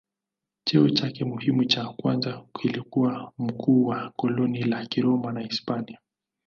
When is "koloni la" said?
4.09-4.85